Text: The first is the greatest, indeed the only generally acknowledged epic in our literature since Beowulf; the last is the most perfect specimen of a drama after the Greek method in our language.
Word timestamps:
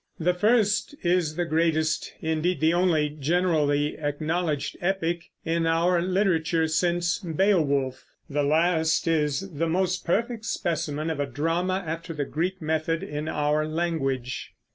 The 0.19 0.33
first 0.33 0.95
is 1.03 1.35
the 1.35 1.45
greatest, 1.45 2.11
indeed 2.21 2.59
the 2.59 2.73
only 2.73 3.07
generally 3.19 3.99
acknowledged 3.99 4.75
epic 4.81 5.29
in 5.45 5.67
our 5.67 6.01
literature 6.01 6.67
since 6.67 7.19
Beowulf; 7.19 8.03
the 8.27 8.41
last 8.41 9.07
is 9.07 9.51
the 9.51 9.69
most 9.69 10.03
perfect 10.03 10.45
specimen 10.45 11.11
of 11.11 11.19
a 11.19 11.27
drama 11.27 11.83
after 11.85 12.15
the 12.15 12.25
Greek 12.25 12.59
method 12.63 13.03
in 13.03 13.27
our 13.27 13.67
language. 13.67 14.53